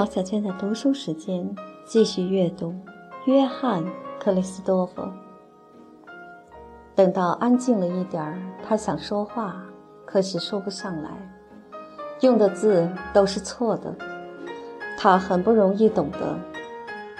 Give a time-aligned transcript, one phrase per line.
[0.00, 1.54] 毛小娟的读书时间，
[1.84, 2.68] 继续阅读
[3.26, 3.84] 《约翰·
[4.18, 5.02] 克里斯多夫》。
[6.94, 9.62] 等到安静了一点儿，他想说话，
[10.06, 11.10] 可是说不上来，
[12.20, 13.94] 用的字都是错的。
[14.96, 16.34] 他很不容易懂得，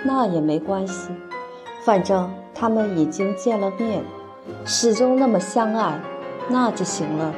[0.02, 1.12] 那也没关系，
[1.84, 4.02] 反正他们已经见了面，
[4.64, 6.00] 始终那么相爱，
[6.48, 7.34] 那就行了。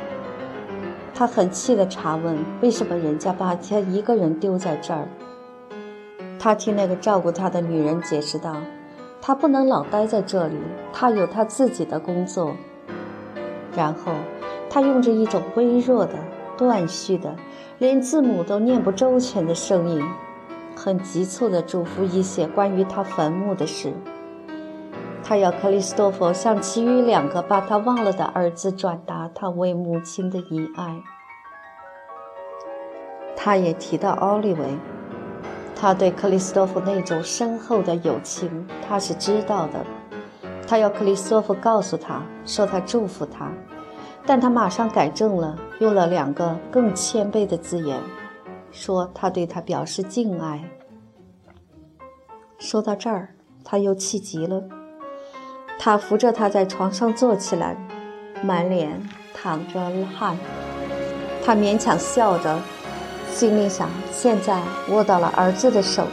[1.12, 5.08] 他很气地查问：“为什么人家把他一个人丢在这儿？”
[6.42, 8.56] 他替那个照顾他的女人解释道
[9.22, 10.56] ：“他不能老待在这里，
[10.92, 12.56] 他有他自己的工作。”
[13.76, 14.12] 然后，
[14.68, 16.14] 他用着一种微弱的、
[16.58, 17.36] 断续的、
[17.78, 20.02] 连字母都念不周全的声音，
[20.74, 23.92] 很急促地嘱咐一些关于他坟墓的事。
[25.22, 31.00] 他要克里斯多夫向其余两个把他忘了的儿子转达他为母亲的遗爱。
[33.36, 34.76] 他也提到奥利维。
[35.82, 39.84] 他对克里斯托夫那种深厚的友情，他是知道的。
[40.64, 43.50] 他要克里斯托夫告诉他说他祝福他，
[44.24, 47.98] 但他马上改正了，用了两个更谦卑的字眼，
[48.70, 50.62] 说他对他表示敬爱。
[52.60, 53.30] 说到这儿，
[53.64, 54.62] 他又气极了。
[55.80, 57.76] 他扶着他在床上坐起来，
[58.40, 59.02] 满脸
[59.34, 59.80] 淌着
[60.16, 60.36] 汗。
[61.44, 62.56] 他勉强笑着。
[63.32, 66.06] 心里想：现在握到了儿子的手，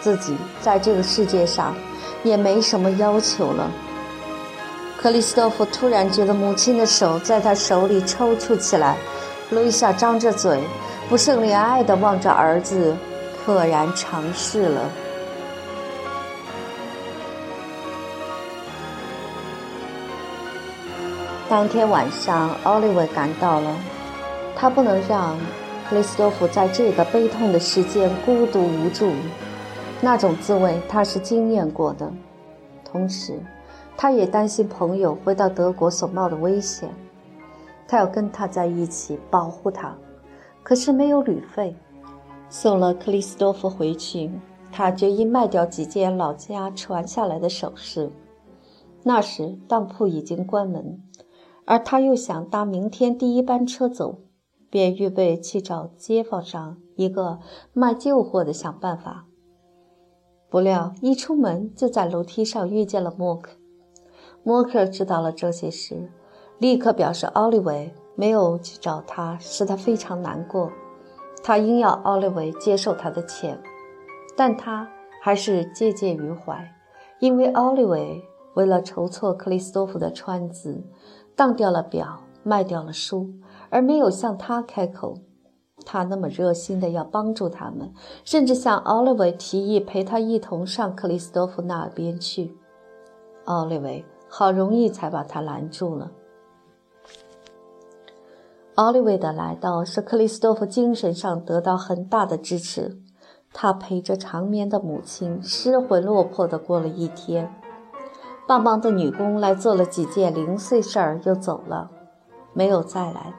[0.00, 1.76] 自己在这个世界上
[2.24, 3.70] 也没什么要求了。
[4.98, 8.96] 克里斯托夫突然觉得母亲的手在他手里抽搐起来。
[9.50, 10.60] 路易莎张着嘴，
[11.08, 12.96] 不胜怜爱地望着儿子，
[13.44, 14.80] 赫然尝试了。
[21.48, 23.70] 当天晚上，奥利维赶到了，
[24.56, 25.38] 他不能让。
[25.88, 29.12] 克里斯多夫在这个悲痛的世间孤独无助，
[30.00, 32.12] 那种滋味他是经验过的。
[32.84, 33.38] 同时，
[33.96, 36.90] 他也担心朋友回到德国所冒的危险，
[37.86, 39.96] 他要跟他在一起保护他。
[40.64, 41.76] 可是没有旅费，
[42.48, 44.28] 送了克里斯多夫回去，
[44.72, 48.10] 他决意卖掉几件老家传下来的首饰。
[49.04, 51.00] 那时当铺已经关门，
[51.64, 54.18] 而他又想搭明天第一班车走。
[54.70, 57.38] 便预备去找街坊上一个
[57.72, 59.26] 卖旧货的想办法。
[60.48, 63.56] 不料一出门就在楼梯上遇见了莫克。
[64.42, 66.10] 莫克知道了这些事，
[66.58, 70.70] 立刻表示奥利维没有去找他，使他非常难过。
[71.42, 73.60] 他硬要奥利维接受他的钱，
[74.36, 74.88] 但他
[75.20, 76.72] 还是借鉴于怀，
[77.18, 78.22] 因为奥利维
[78.54, 80.82] 为了筹措克里斯托夫的川子，
[81.34, 83.28] 当掉了表，卖掉了书。
[83.76, 85.18] 而没有向他开口，
[85.84, 87.92] 他那么热心的要帮助他们，
[88.24, 92.56] 甚至向奥利维提议陪他一同上克里斯多夫那边去。
[93.44, 96.10] 奥利维好容易才把他拦住了。
[98.76, 102.98] 奥利维的来到使克里斯多夫精神上得到很大的支持，
[103.52, 107.54] 他陪着长眠的母亲失魂落魄的过了一天。
[108.46, 111.90] 帮忙的女工来做了几件零碎事儿，又走了，
[112.54, 113.34] 没有再来。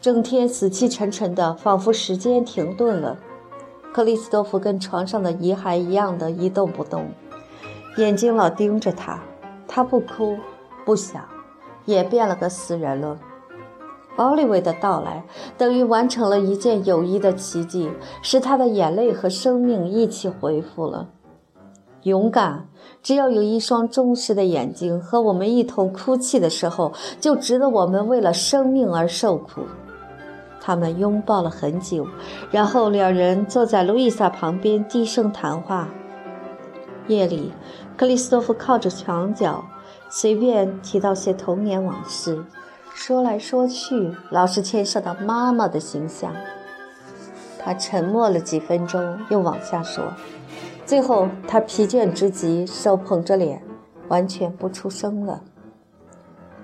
[0.00, 3.18] 整天死气沉沉的，仿佛时间停顿了。
[3.92, 7.10] 克里斯多夫跟床上的遗骸一样的一动不动，
[7.98, 9.20] 眼睛老盯着他。
[9.68, 10.38] 他不哭
[10.86, 11.22] 不想，
[11.84, 13.18] 也变了个死人了。
[14.16, 15.24] 奥利维的到来
[15.56, 17.90] 等于完成了一件友谊的奇迹，
[18.22, 21.08] 使他的眼泪和生命一起恢复了。
[22.04, 22.68] 勇敢，
[23.02, 29.60] 只要有一双忠实的眼睛和我们一同哭泣的时候，就值得我们为了生命而受苦。
[30.60, 32.06] 他们拥抱了很久，
[32.50, 35.88] 然后两人坐在路易莎旁边低声谈话。
[37.06, 37.52] 夜里，
[37.96, 39.64] 克里斯多夫靠着墙角，
[40.08, 42.44] 随便提到些童年往事，
[42.94, 46.32] 说来说去，老是牵涉到妈妈的形象。
[47.58, 50.04] 他沉默了几分钟，又往下说，
[50.86, 53.62] 最后他疲倦之极，手捧着脸，
[54.08, 55.42] 完全不出声了。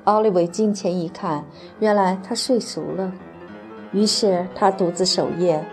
[0.05, 1.45] 奥利维近前一看，
[1.81, 3.13] 原来他睡熟了。
[3.97, 5.65] 于是他独自守夜，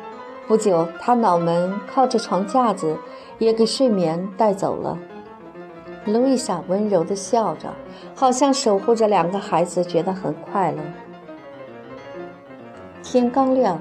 [0.48, 2.96] 不久，他脑门靠着床架子，
[3.38, 4.98] 也给睡眠带走了。
[6.06, 7.74] 路易莎温柔地笑着，
[8.16, 10.80] 好像守护着两个孩子，觉得很快乐。
[13.04, 13.78] 天刚亮，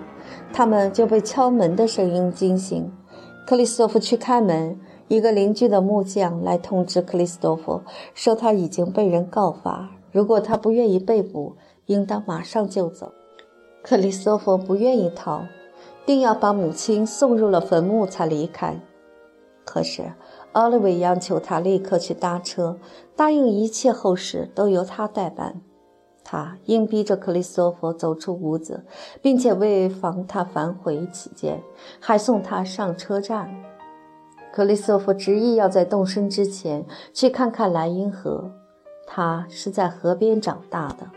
[0.53, 2.93] 他们就被敲门的声音惊醒。
[3.47, 7.81] 克里斯多夫去开门，一个邻居的木匠来通知克里斯多夫，
[8.13, 11.57] 说他已经被人告发，如果他不愿意被捕，
[11.87, 13.13] 应当马上就走。
[13.83, 15.45] 克里斯托弗不愿意逃，
[16.07, 18.81] 定要把母亲送入了坟墓才离开。
[19.65, 20.13] 可是
[20.53, 22.79] 奥利维央求他立刻去搭车，
[23.17, 25.61] 答应一切后事都由他代办。
[26.25, 28.85] 他硬逼着克里斯托弗走出屋子，
[29.21, 31.61] 并且为防他反悔起见，
[32.01, 33.53] 还送他上车站。
[34.53, 38.53] 克里斯托弗执意要在动身之前去看看莱茵河。
[39.07, 41.11] 他是在河边长大的，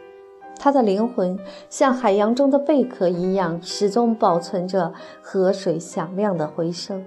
[0.65, 1.37] 他的灵魂
[1.69, 4.91] 像海洋中的贝壳一样，始终保存着
[5.21, 7.05] 河水响亮的回声。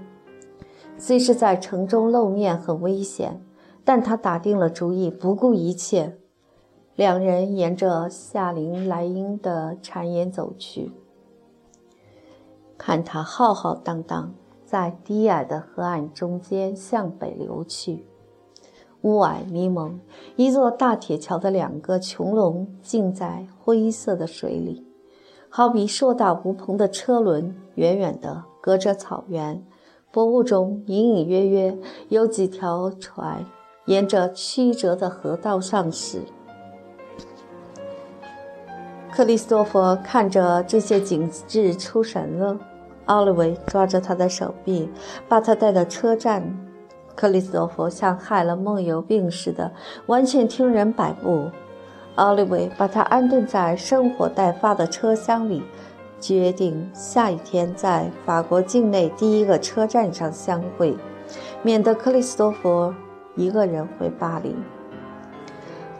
[0.96, 3.42] 虽是在城中露面很危险，
[3.84, 6.18] 但他打定了主意，不顾一切。
[6.94, 10.92] 两人沿着夏林莱茵的谗言走去，
[12.78, 14.32] 看他浩浩荡荡
[14.64, 18.06] 在低矮的河岸中间向北流去。
[19.02, 20.00] 雾霭迷蒙，
[20.36, 24.84] 一座大铁桥的两个穹隆浸在灰色的水里，
[25.48, 29.64] 好比硕大无朋的车轮，远远地隔着草原。
[30.10, 31.78] 薄雾中隐隐约约
[32.08, 33.44] 有几条船
[33.86, 36.22] 沿着曲折的河道上驶。
[39.12, 42.58] 克里斯托弗看着这些景致出神了。
[43.04, 44.88] 奥利维抓着他的手臂，
[45.28, 46.67] 把他带到车站。
[47.18, 49.72] 克里斯托弗像害了梦游病似的，
[50.06, 51.50] 完全听人摆布。
[52.14, 55.60] 奥利维把他安顿在生火待发的车厢里，
[56.20, 60.96] 决定下一天在法国境内第一个车站上相会，
[61.60, 62.94] 免得克里斯托弗
[63.34, 64.54] 一个人回巴黎。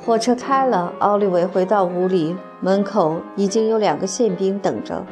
[0.07, 5.05] 火车开了，奥利维回到屋里，门口已经有两个宪兵等着，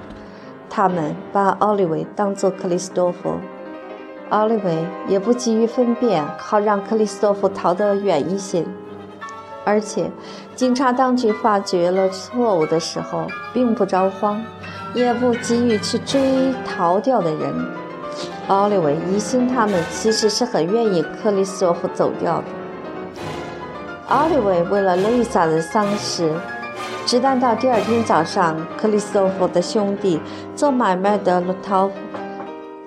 [0.70, 3.32] 他们把奥利维当作克里斯托弗。
[4.30, 8.64] 奥利维也不急于分辨，好让克里斯托弗逃得远一些。
[9.64, 10.10] 而且，
[10.54, 14.42] 警察当局发觉了错误的时候，并不着慌，
[14.94, 17.54] 也不急于去追逃掉的人。
[18.48, 22.44] 奥利维疑心他们其实是很愿意克里斯托弗走掉的。
[24.08, 26.32] 奥利维为了露莎的丧事，
[27.04, 30.20] 直到到第二天早上，克里斯托弗的兄弟
[30.54, 31.94] 做买卖的鲁陶夫。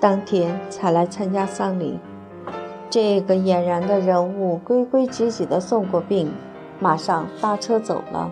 [0.01, 1.99] 当天才来参加丧礼，
[2.89, 6.31] 这个俨然的人物规规矩矩地送过病，
[6.79, 8.31] 马上搭车走了，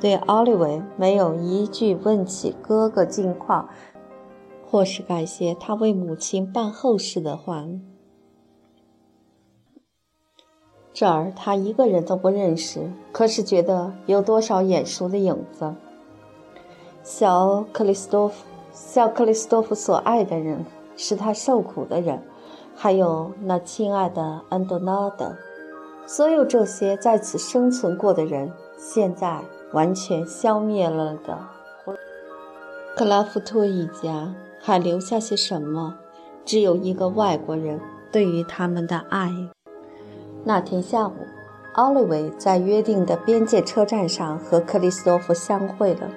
[0.00, 3.68] 对奥利维没有一句问起哥哥近况，
[4.68, 7.64] 或是感谢他为母亲办后事的话。
[10.92, 15.76] 这儿他一个人都不认识，可是觉得有多少眼熟的影子。
[17.04, 18.44] 小克里斯多夫。
[18.76, 20.66] 小克里斯多夫所爱的人，
[20.98, 22.22] 使他受苦的人，
[22.74, 25.34] 还有那亲爱的安多纳德，
[26.06, 29.40] 所有这些在此生存过的人，现在
[29.72, 31.38] 完全消灭了的。
[32.94, 35.96] 克拉夫托一家还留下些什么？
[36.44, 37.80] 只有一个外国人
[38.12, 39.32] 对于他们的爱。
[40.44, 41.14] 那天下午，
[41.76, 46.10] 奥利维在约定的边界车站上和克里斯托夫相会了。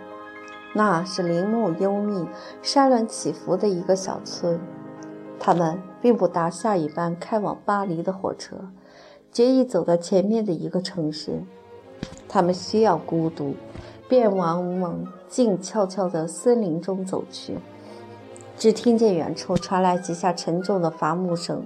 [0.74, 2.28] 那是林木幽密、
[2.62, 4.60] 山峦起伏的一个小村。
[5.40, 8.56] 他们并不搭下一班开往巴黎的火车，
[9.32, 11.42] 决意走到前面的一个城市。
[12.28, 13.56] 他们需要孤独，
[14.08, 17.58] 便往猛静悄悄的森林中走去。
[18.58, 21.66] 只听见远处传来几下沉重的伐木声。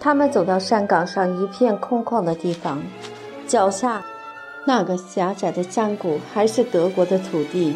[0.00, 2.82] 他们走到山岗上一片空旷的地方，
[3.46, 4.02] 脚下。
[4.64, 7.74] 那个狭窄的山谷还是德国的土地，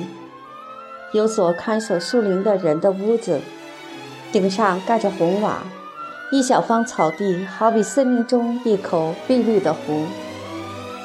[1.12, 3.40] 有所看守树林的人的屋子，
[4.30, 5.62] 顶上盖着红瓦，
[6.30, 10.04] 一小方草地好比森林中一口碧绿的湖，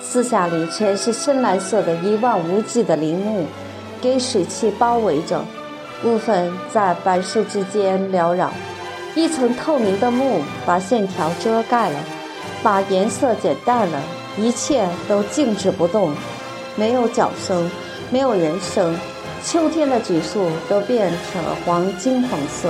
[0.01, 3.45] 四下里全是深蓝色的一望无际的林木，
[4.01, 5.43] 给水汽包围着，
[6.01, 8.51] 部分在柏树之间缭绕，
[9.15, 11.99] 一层透明的雾把线条遮盖了，
[12.61, 14.01] 把颜色减淡了。
[14.37, 16.13] 一切都静止不动，
[16.75, 17.69] 没有脚声，
[18.11, 18.95] 没有人声。
[19.43, 22.69] 秋天的榉树都变成了黄金黄色。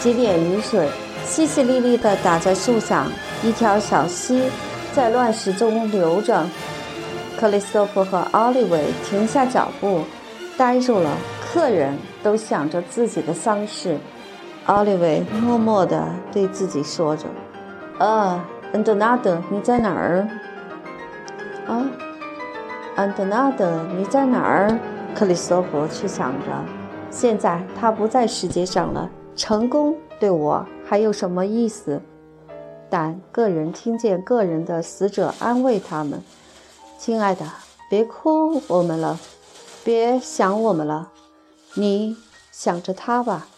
[0.00, 0.88] 几点雨水
[1.26, 3.10] 淅淅沥沥地打在树上，
[3.42, 4.44] 一条小溪
[4.94, 6.46] 在乱石中流着。
[7.38, 10.02] 克里斯托弗和奥利维停下脚步，
[10.56, 11.10] 呆住了。
[11.52, 13.96] 客人都想着自己的丧事。
[14.66, 17.24] 奥利维默默地对自己说着
[17.98, 18.40] ：“呃，
[18.72, 20.28] 恩德纳德，你在哪儿？”
[21.68, 21.84] 啊，
[22.96, 24.78] 安德纳德，你在哪儿？
[25.14, 26.64] 克里斯托弗却想着，
[27.10, 32.00] 现在他不在世界上了，成功对我还有什么意思？
[32.88, 36.22] 但个人听见个人的死者安慰他们
[36.98, 37.44] ：“亲爱的，
[37.90, 39.18] 别哭我们了，
[39.84, 41.12] 别想我们了。
[41.74, 42.16] 你
[42.50, 43.48] 想着他吧。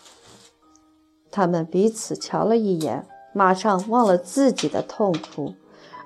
[1.31, 5.55] 他们彼此瞧了一眼，马上忘了自己的痛苦，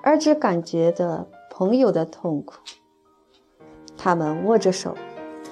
[0.03, 2.55] 而只感觉的朋友的痛苦。
[3.97, 4.93] 他们握着手，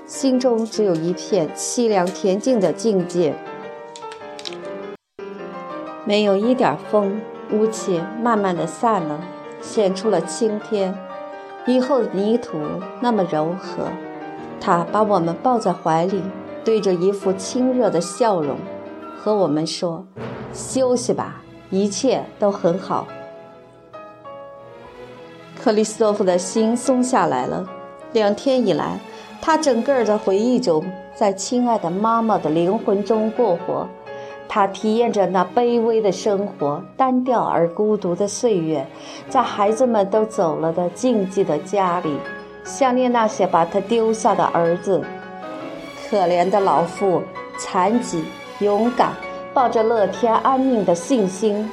[0.05, 3.33] 心中只有一片凄凉恬静的境界。
[6.03, 7.21] 没有一点风，
[7.53, 9.21] 雾气慢慢的散了，
[9.61, 10.93] 显出了青天。
[11.65, 12.57] 以后的泥土
[12.99, 13.87] 那么柔和，
[14.59, 16.21] 他把我们抱在怀里，
[16.65, 18.57] 对着一副亲热的笑容，
[19.17, 20.05] 和我们说
[20.51, 23.07] ：“休息吧，一切都很好。”
[25.63, 27.65] 克里斯托弗的心松下来了。
[28.11, 28.99] 两天以来，
[29.41, 30.83] 他整个的回忆中，
[31.15, 33.87] 在亲爱的妈妈的灵魂中过活。
[34.49, 38.85] 他体验着那卑微的生活，单调而孤独的岁月，
[39.29, 42.13] 在孩子们都走了的静寂的家里，
[42.65, 45.01] 想念那些把他丢下的儿子。
[46.09, 47.21] 可怜的老妇，
[47.57, 48.25] 残疾、
[48.59, 49.13] 勇敢，
[49.53, 51.71] 抱着乐天安命的信心，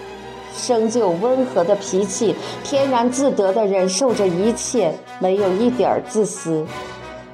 [0.54, 6.66] 生就温和的脾气，天然自得地忍受着一切，没有一点自私。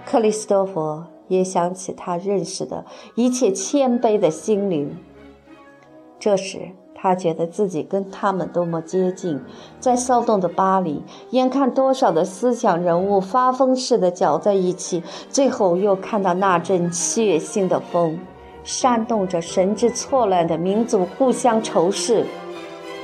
[0.05, 4.97] 克里斯多弗也想起他认识的一切谦卑的心灵。
[6.19, 9.41] 这时，他觉得自己跟他们多么接近。
[9.81, 18.19] 在骚动的巴黎，眼看多少的思想人物发疯似的搅在一起，最后又看到那阵血腥的风，
[18.65, 22.25] 煽动着神志错乱的民族互相仇视。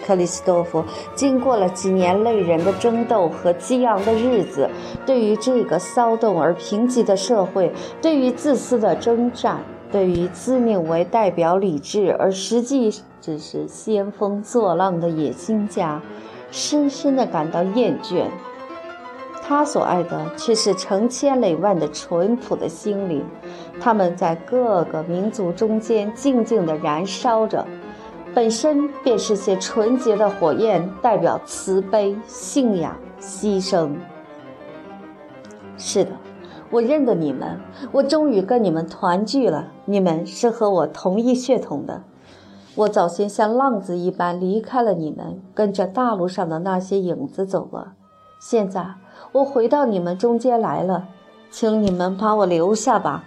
[0.04, 4.68] 克里斯多夫经过了几年累人的争斗和激昂的日子，
[5.06, 9.60] 对于这个骚动而贫瘠的社会，对于自私的征战。
[9.90, 12.90] 对于自命为代表理智而实际
[13.20, 16.00] 只是兴风作浪的野心家，
[16.50, 18.24] 深深地感到厌倦。
[19.42, 23.22] 他所爱的却是成千累万的淳朴的心灵，
[23.78, 27.66] 他们在各个民族中间静静地燃烧着，
[28.34, 33.94] 本身便是些纯洁的火焰，代表慈悲、信仰、牺牲。
[35.76, 36.10] 是的。
[36.70, 37.60] 我认得你们，
[37.92, 39.68] 我终于跟你们团聚了。
[39.84, 42.02] 你们是和我同一血统的。
[42.74, 47.92] 我早先像浪子一般离开了你们，跟着大路上的那些影子走了。
[48.40, 48.94] 现在
[49.32, 51.08] 我回到你们中间来了，
[51.50, 53.24] 请你们把我留下吧。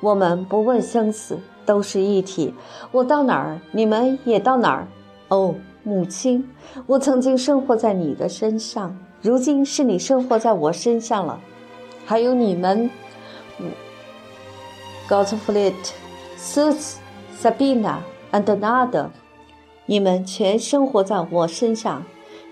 [0.00, 2.54] 我们不问生死，都是一体。
[2.90, 4.88] 我到哪儿，你们也到哪儿。
[5.28, 6.48] 哦，母亲，
[6.86, 11.38] 我曾经生活在你的身上，如今是你生活在我身上了。
[12.06, 12.90] 还有你们
[15.06, 15.74] ，Gottfried、
[16.38, 16.94] Sus、
[17.38, 17.96] Sabina
[18.32, 19.08] and Nada，
[19.84, 22.02] 你们全生活在我身上，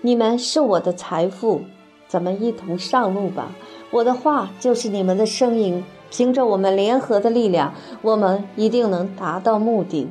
[0.01, 1.61] 你们是我的财富。
[2.07, 3.51] 咱们一同上路吧！
[3.91, 10.07] 我的话就是你们的声音，凭着我们联合的力量，我们一定能达到目的。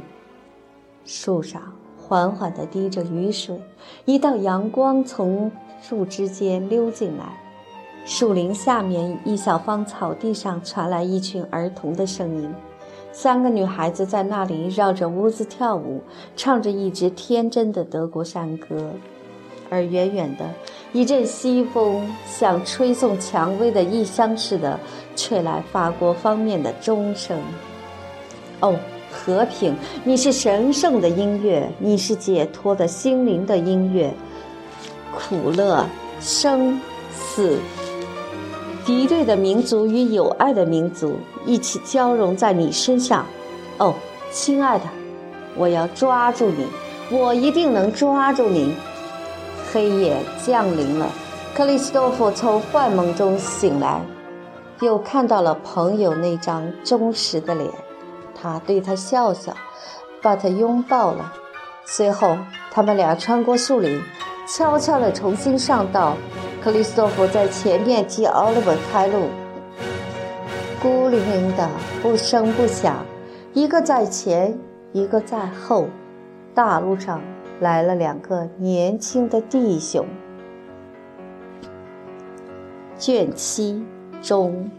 [1.05, 1.63] 树上
[1.97, 3.61] 缓缓地滴着雨水，
[4.05, 5.51] 一道阳光从
[5.81, 7.25] 树枝间溜进来。
[8.05, 12.55] 树林下面一小方草地上传来一群儿童的声音，
[13.11, 16.01] 三个女孩子在那里绕着屋子跳舞，
[16.37, 18.93] 唱着一支天真的德国山歌。
[19.69, 20.45] 而远远的
[20.93, 24.79] 一阵西风，像吹送蔷薇的异香似的，
[25.15, 27.39] 吹来法国方面的钟声。
[28.61, 28.75] 哦，
[29.11, 34.13] 和平，你是神圣的音乐，你是解脱的心灵的音乐。
[35.15, 35.87] 苦乐，
[36.21, 36.81] 生
[37.13, 37.59] 死。
[38.85, 43.27] 敌对的民族与友爱的民族一起交融在你身上，
[43.79, 43.95] 哦，
[44.31, 44.85] 亲爱的，
[45.57, 46.67] 我要抓住你，
[47.11, 48.73] 我一定能抓住你。
[49.73, 51.11] 黑夜降临了，
[51.55, 54.01] 克里斯多夫从幻梦中醒来，
[54.81, 57.71] 又看到了朋友那张忠实的脸，
[58.35, 59.53] 他对他笑笑，
[60.23, 61.33] 把他拥抱了。
[61.85, 62.37] 随后，
[62.71, 64.01] 他们俩穿过树林，
[64.47, 66.17] 悄悄地重新上道。
[66.63, 69.29] 克里斯托弗在前面替奥利弗开路，
[70.83, 71.69] 孤零零的，
[72.03, 73.07] 不声不响，
[73.53, 74.59] 一个在前，
[74.93, 75.87] 一个在后。
[76.55, 77.21] 大路上
[77.61, 80.07] 来了两个年轻的弟兄。
[82.99, 83.85] 卷七
[84.23, 84.71] 中。